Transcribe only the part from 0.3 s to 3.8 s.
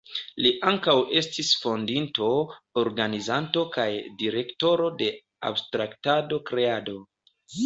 Li ankaŭ estis fondinto, organizanto